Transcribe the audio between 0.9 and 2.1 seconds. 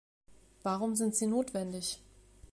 sind sie notwendig?